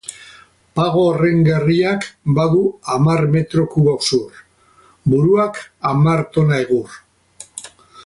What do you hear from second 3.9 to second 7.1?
zur, buruak hamar tona egur.